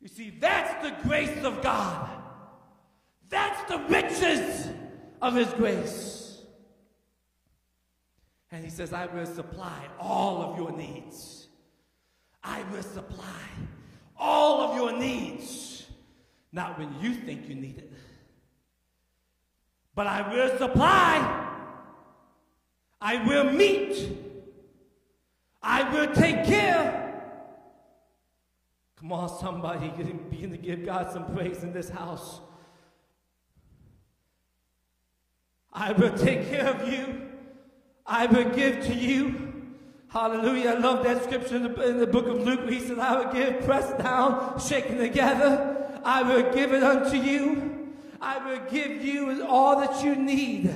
[0.00, 2.10] You see, that's the grace of God.
[3.28, 4.68] That's the riches
[5.22, 6.42] of His grace.
[8.50, 11.48] And He says, I will supply all of your needs.
[12.42, 13.46] I will supply
[14.18, 15.86] all of your needs.
[16.52, 17.92] Not when you think you need it,
[19.94, 21.49] but I will supply
[23.00, 24.16] I will meet.
[25.62, 27.00] I will take care.
[28.96, 29.88] Come on, somebody,
[30.30, 32.40] begin to give God some praise in this house.
[35.72, 37.28] I will take care of you.
[38.04, 39.50] I will give to you.
[40.08, 40.70] Hallelujah.
[40.70, 42.68] I love that scripture in the, book of Luke.
[42.68, 46.00] He said, I will give pressed down, shaken together.
[46.04, 47.94] I will give it unto you.
[48.20, 50.74] I will give you all that you need.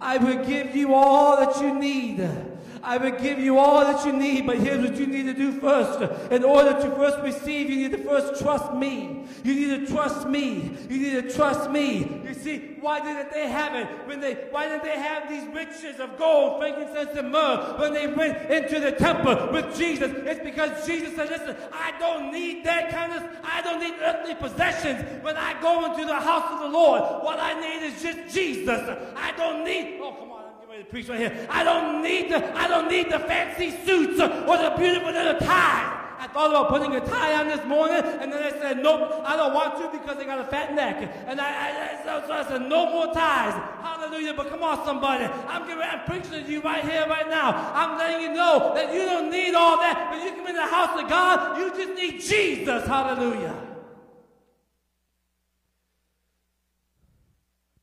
[0.00, 2.47] I will give you all that you need.
[2.82, 5.52] I will give you all that you need, but here's what you need to do
[5.60, 6.00] first.
[6.32, 9.24] In order to first receive, you need to first trust me.
[9.44, 10.76] You need to trust me.
[10.88, 12.22] You need to trust me.
[12.24, 13.88] You see, why didn't they have it?
[14.06, 18.06] When they why didn't they have these riches of gold, frankincense, and myrrh when they
[18.06, 20.12] went into the temple with Jesus?
[20.14, 24.34] It's because Jesus said, listen, I don't need that kind of I don't need earthly
[24.34, 27.02] possessions when I go into the house of the Lord.
[27.24, 28.80] What I need is just Jesus.
[29.16, 30.37] I don't need oh come on
[30.78, 31.46] to preach right here.
[31.50, 35.94] I don't need the I don't need the fancy suits or the beautiful little ties.
[36.20, 39.36] I thought about putting a tie on this morning, and then I said, nope, I
[39.36, 41.08] don't want to because I got a fat neck.
[41.28, 43.54] And I, I, so, so I said, no more ties.
[43.82, 44.34] Hallelujah.
[44.34, 45.24] But come on, somebody.
[45.24, 47.72] I'm, giving, I'm preaching to you right here, right now.
[47.72, 50.10] I'm letting you know that you don't need all that.
[50.10, 52.84] When you come in the house of God, you just need Jesus.
[52.84, 53.54] Hallelujah.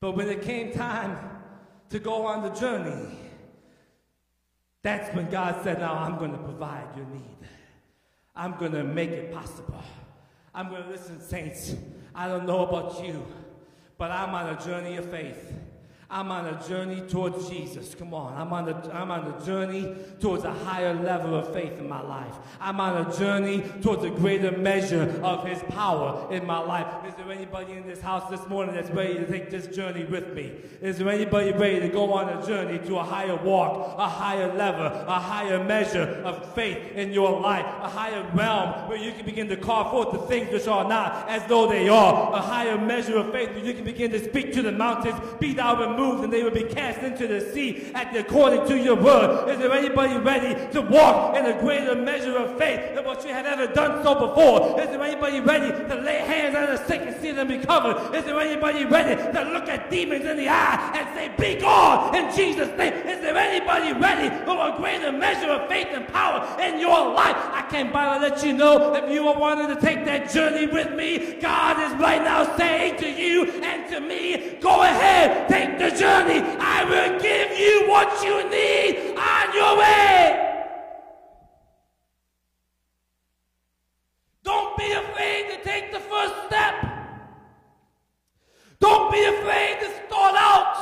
[0.01, 1.34] But when it came time
[1.89, 3.17] to go on the journey,
[4.81, 7.37] that's when God said, Now I'm going to provide your need.
[8.35, 9.81] I'm going to make it possible.
[10.53, 11.75] I'm going to listen, saints.
[12.13, 13.25] I don't know about you,
[13.97, 15.53] but I'm on a journey of faith.
[16.09, 17.95] I'm on a journey towards Jesus.
[17.95, 18.39] Come on.
[18.39, 22.01] I'm on, a, I'm on a journey towards a higher level of faith in my
[22.01, 22.35] life.
[22.61, 26.85] I'm on a journey towards a greater measure of His power in my life.
[27.07, 30.31] Is there anybody in this house this morning that's ready to take this journey with
[30.33, 30.53] me?
[30.79, 34.53] Is there anybody ready to go on a journey to a higher walk, a higher
[34.53, 39.25] level, a higher measure of faith in your life, a higher realm where you can
[39.25, 42.77] begin to call forth the things which are not as though they are, a higher
[42.77, 45.95] measure of faith where you can begin to speak to the mountains, be thou removed
[46.13, 49.49] and they would be cast into the sea at according to your word.
[49.49, 53.33] Is there anybody ready to walk in a greater measure of faith than what you
[53.33, 54.79] have ever done so before?
[54.81, 58.15] Is there anybody ready to lay hands on the sick and see them recover?
[58.15, 62.15] Is there anybody ready to look at demons in the eye and say, Be gone
[62.15, 62.93] in Jesus' name?
[62.93, 67.35] Is there anybody ready for a greater measure of faith and power in your life?
[67.35, 70.67] I came by to let you know if you are wanting to take that journey
[70.67, 75.77] with me, God is right now saying to you and to me, Go ahead, take
[75.77, 76.41] the journey.
[76.59, 80.41] I will give you what you need on your way.
[84.43, 86.75] Don't be afraid to take the first step.
[88.79, 90.75] Don't be afraid to start out.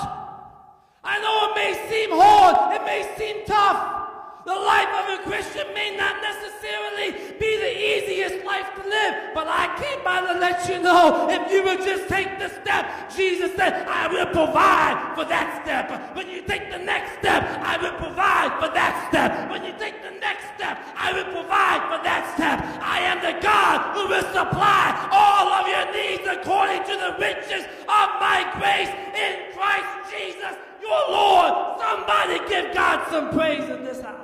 [1.04, 4.03] I know it may seem hard, it may seem tough.
[4.46, 9.48] The life of a Christian may not necessarily be the easiest life to live, but
[9.48, 13.56] I came by to let you know if you will just take the step, Jesus
[13.56, 15.88] said, I will provide for that step.
[16.16, 19.50] When you take the next step, I will provide for that step.
[19.50, 22.60] When you take the next step, I will provide for that step.
[22.84, 27.64] I am the God who will supply all of your needs according to the riches
[27.88, 31.80] of my grace in Christ Jesus, your Lord.
[31.80, 34.20] Somebody give God some praise in this house.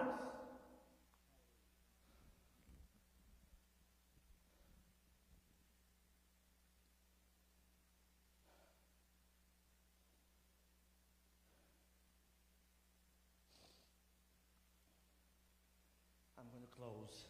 [16.37, 17.25] I'm going to close.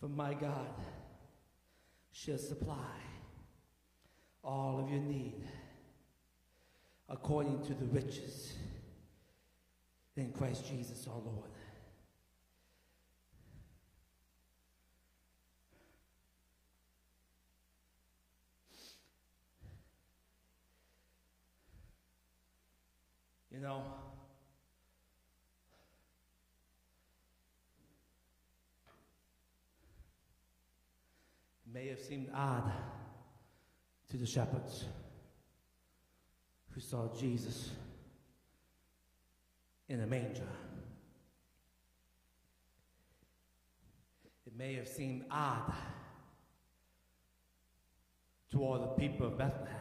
[0.00, 0.66] For my God
[2.10, 2.98] shall supply
[4.42, 5.44] all of your need
[7.08, 8.54] according to the riches
[10.16, 11.50] in Christ Jesus our Lord.
[23.52, 23.84] You know,
[31.67, 32.72] it may have seemed odd
[34.10, 34.86] to the shepherds
[36.70, 37.70] who saw Jesus
[39.88, 40.48] in a manger.
[44.44, 45.72] It may have seemed odd
[48.50, 49.76] to all the people of Bethlehem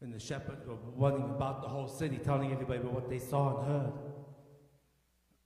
[0.00, 3.68] when the shepherds were running about the whole city telling everybody what they saw and
[3.68, 3.92] heard.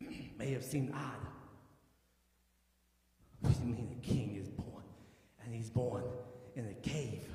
[0.38, 1.25] may have seemed odd.
[3.60, 4.84] You mean a king is born?
[5.44, 6.04] And he's born
[6.54, 7.26] in a cave.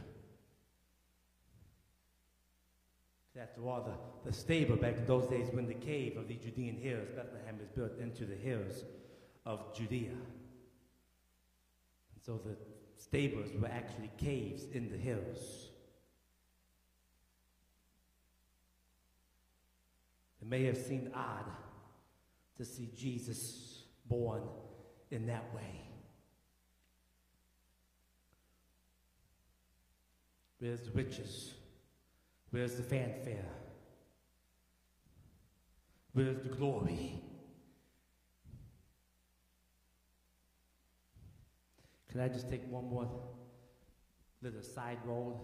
[3.39, 6.75] After all, the, the stable back in those days when the cave of the Judean
[6.75, 8.83] hills, Bethlehem is built into the hills
[9.45, 10.09] of Judea.
[10.09, 10.19] And
[12.23, 12.55] so the
[12.97, 15.69] stables were actually caves in the hills.
[20.41, 21.45] It may have seemed odd
[22.57, 24.43] to see Jesus born
[25.09, 25.90] in that way.
[30.61, 31.55] Where's the riches?
[32.51, 33.49] Where's the fanfare?
[36.13, 37.19] Where's the glory?
[42.11, 43.09] Can I just take one more
[44.43, 45.39] little side road?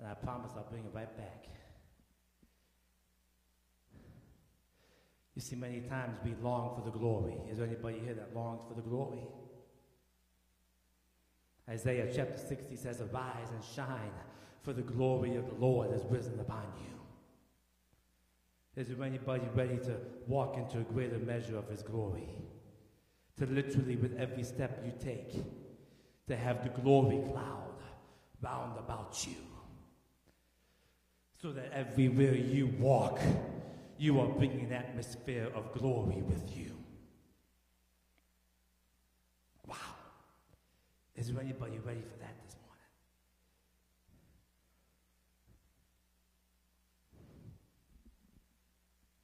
[0.00, 1.44] And I promise I'll bring it right back.
[5.36, 7.36] You see, many times we long for the glory.
[7.48, 9.20] Is there anybody here that longs for the glory?
[11.68, 14.12] Isaiah chapter 60 says, Arise and shine,
[14.62, 16.98] for the glory of the Lord has risen upon you.
[18.76, 19.96] Is there anybody ready to
[20.26, 22.28] walk into a greater measure of his glory?
[23.38, 25.34] To literally, with every step you take,
[26.28, 27.82] to have the glory cloud
[28.40, 29.36] round about you.
[31.42, 33.20] So that everywhere you walk,
[33.98, 36.77] you are bringing an atmosphere of glory with you.
[41.18, 42.84] Is anybody ready for that this morning?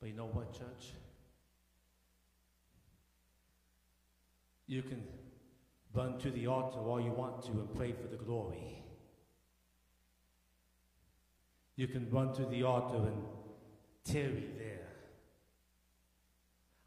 [0.00, 0.92] But you know what, church?
[4.66, 5.04] You can
[5.92, 8.82] run to the altar all you want to and pray for the glory.
[11.76, 13.22] You can run to the altar and
[14.04, 14.88] tarry there.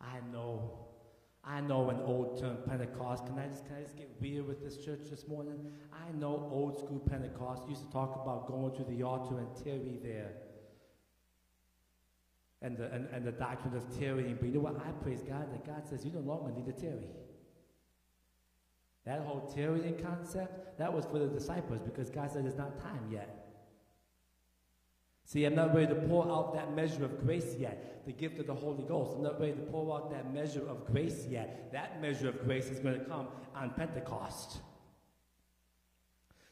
[0.01, 0.86] I know,
[1.49, 3.25] I know an old term Pentecost.
[3.25, 5.71] Can I just can I just get weird with this church this morning?
[5.93, 9.97] I know old school Pentecost used to talk about going to the altar and tarry
[10.03, 10.31] there.
[12.61, 14.35] And the, and, and the doctrine of tarrying.
[14.39, 14.77] But you know what?
[14.77, 17.07] I praise God that God says you no longer need to tarry.
[19.05, 23.09] That whole tarrying concept, that was for the disciples because God said it's not time
[23.11, 23.36] yet.
[25.27, 28.47] See, I'm not ready to pour out that measure of grace yet, the gift of
[28.47, 29.11] the Holy Ghost.
[29.17, 31.69] I'm not ready to pour out that measure of grace yet.
[31.73, 34.59] That measure of grace is going to come on Pentecost.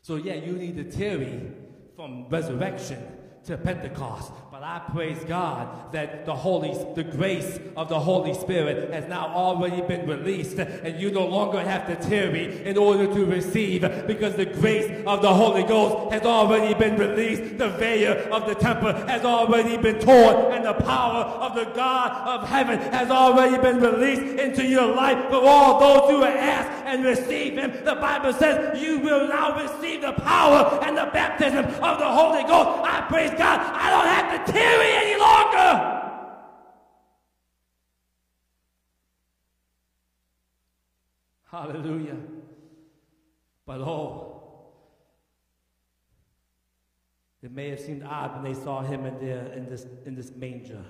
[0.01, 1.53] So, yeah, you need to tarry
[1.95, 3.01] from resurrection
[3.45, 4.31] to Pentecost.
[4.51, 9.27] But I praise God that the Holy, the grace of the Holy Spirit has now
[9.27, 14.35] already been released, and you no longer have to tarry in order to receive, because
[14.35, 17.57] the grace of the Holy Ghost has already been released.
[17.57, 22.41] The veil of the temple has already been torn, and the power of the God
[22.41, 27.03] of heaven has already been released into your life for all those who ask and
[27.03, 27.71] receive Him.
[27.83, 32.43] The Bible says you will now receive the power and the baptism of the Holy
[32.43, 32.89] Ghost.
[32.89, 33.59] I praise God.
[33.59, 35.95] I don't have to tarry any longer.
[41.45, 42.17] Hallelujah.
[43.65, 44.35] But oh,
[47.41, 50.31] it may have seemed odd when they saw him in, there, in, this, in this
[50.35, 50.83] manger.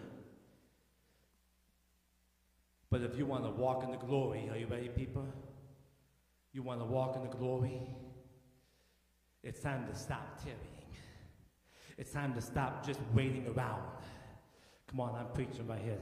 [2.89, 5.27] But if you want to walk in the glory, are you ready, people?
[6.53, 7.81] You want to walk in the glory?
[9.43, 10.74] It's time to stop tarrying.
[11.97, 13.81] It's time to stop just waiting around.
[14.89, 15.97] Come on, I'm preaching right here.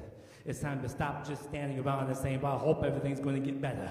[0.45, 3.41] It's time to stop just standing around and saying, well, I hope everything's going to
[3.41, 3.89] get better.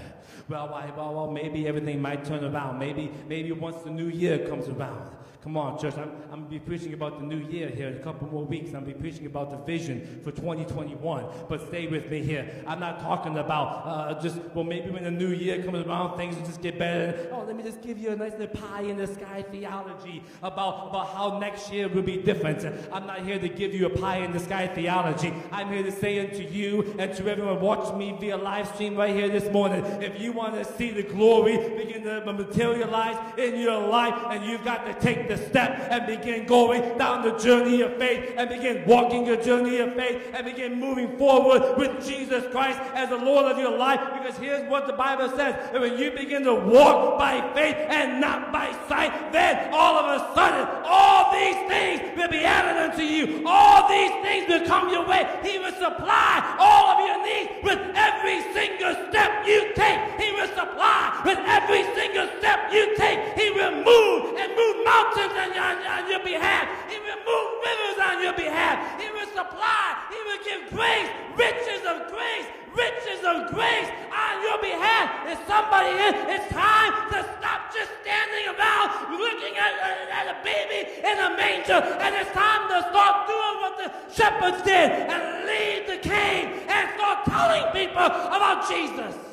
[0.48, 2.78] Well, well, well, maybe everything might turn around.
[2.78, 5.10] Maybe, maybe once the new year comes around.
[5.42, 5.94] Come on, church.
[5.96, 8.44] I'm, I'm going to be preaching about the new year here in a couple more
[8.44, 8.68] weeks.
[8.68, 11.24] I'm going to be preaching about the vision for 2021.
[11.48, 12.48] But stay with me here.
[12.64, 16.36] I'm not talking about uh, just, well, maybe when the new year comes around, things
[16.36, 17.28] will just get better.
[17.32, 20.90] Oh, let me just give you a nice little pie in the sky theology about,
[20.90, 22.64] about how next year will be different.
[22.92, 25.34] I'm not here to give you a pie in the sky theology.
[25.50, 29.12] I'm here to say unto you and to everyone watching me via live stream right
[29.12, 33.88] here this morning, if you want to see the glory begin to materialize in your
[33.88, 37.96] life, and you've got to take the step and begin going down the journey of
[37.96, 42.78] faith and begin walking your journey of faith and begin moving forward with Jesus Christ
[42.94, 44.00] as the Lord of your life.
[44.14, 48.20] Because here's what the Bible says that when you begin to walk by faith and
[48.20, 53.02] not by sight, then all of a sudden, all these things will be added unto
[53.02, 53.42] you.
[53.46, 55.26] All these things will come your way.
[55.42, 60.20] He will supply all of your needs with every single step you take.
[60.20, 63.38] He will supply with every single step you take.
[63.38, 66.66] He will move and move mountains on, on, on your behalf.
[66.90, 69.00] He will move rivers on your behalf.
[69.00, 70.02] He will supply.
[70.10, 75.30] He will give grace, riches of grace, riches of grace on your behalf.
[75.30, 76.12] Is somebody in?
[76.34, 79.72] It's time to stop just standing around looking at,
[80.10, 81.80] at a baby in a manger.
[82.02, 86.90] And it's time to start doing what the shepherds did and leave the cave and
[86.96, 89.31] start telling people about Jesus.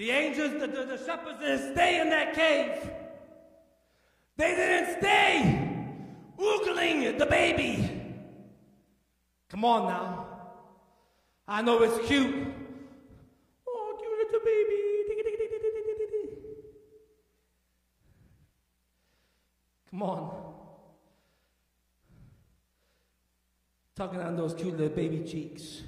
[0.00, 2.90] The angels, the, the, the shepherds didn't stay in that cave.
[4.34, 5.68] They didn't stay
[6.38, 8.16] oogling the baby.
[9.50, 10.26] Come on now.
[11.46, 12.34] I know it's cute.
[13.68, 14.76] Oh, cute little baby.
[19.90, 20.54] Come on.
[23.94, 25.82] Tugging on those cute little baby cheeks.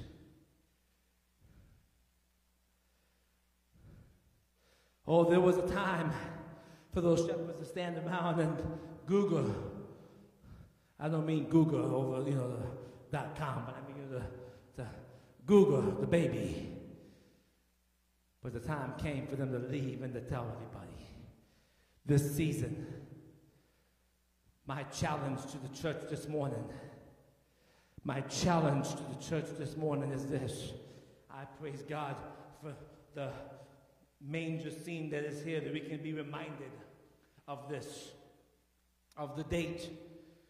[5.07, 6.11] Oh, there was a time
[6.93, 8.57] for those shepherds to stand around and
[9.05, 9.53] Google.
[10.99, 14.21] I don't mean Google over, you know, the dot com, but I mean the,
[14.81, 14.87] the
[15.45, 16.69] Google the baby.
[18.41, 20.89] But the time came for them to leave and to tell everybody.
[22.05, 22.85] This season,
[24.65, 26.63] my challenge to the church this morning,
[28.03, 30.71] my challenge to the church this morning is this.
[31.31, 32.15] I praise God
[32.61, 32.73] for
[33.15, 33.29] the
[34.25, 36.71] manger scene that is here that we can be reminded
[37.47, 38.11] of this,
[39.17, 39.89] of the date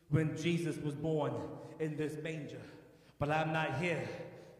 [0.10, 1.34] when Jesus was born
[1.80, 2.62] in this manger.
[3.20, 4.08] But I'm not here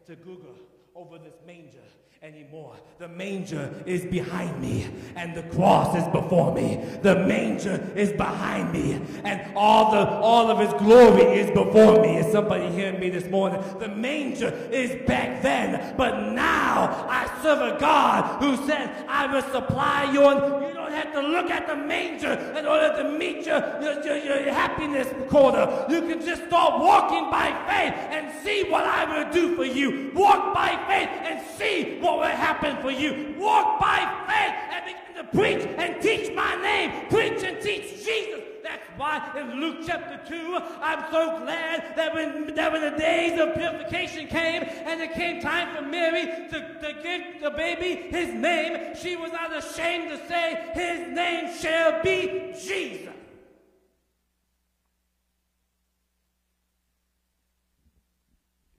[0.06, 0.56] to Google
[0.94, 1.84] over this manger
[2.24, 2.74] anymore.
[2.98, 6.82] The manger is behind me and the cross is before me.
[7.02, 8.94] The manger is behind me
[9.24, 12.16] and all the all of his glory is before me.
[12.16, 13.62] Is somebody hearing me this morning?
[13.78, 19.42] The manger is back then, but now I serve a God who says, I will
[19.42, 23.60] supply your you don't have to look at the manger in order to meet your,
[23.80, 25.86] your, your, your happiness quota.
[25.88, 30.10] You can just start walking by faith and see what I will do for you.
[30.14, 33.34] Walk by faith and see what will happen for you.
[33.38, 37.08] Walk by faith and begin preach and teach my name.
[37.08, 38.40] Preach and teach Jesus.
[38.64, 40.58] That's why in Luke chapter 2.
[40.80, 45.42] I'm so glad that when, that when the days of purification came and it came
[45.42, 50.26] time for Mary to, to give the baby his name, she was not ashamed to
[50.26, 53.12] say, His name shall be Jesus.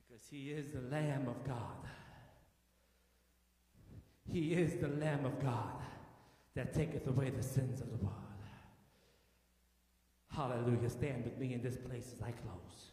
[0.08, 1.76] Because he is the Lamb of God.
[4.32, 5.76] He is the Lamb of God
[6.56, 8.16] that taketh away the sins of the world.
[10.32, 10.90] Hallelujah.
[10.90, 12.92] Stand with me in this place as I close.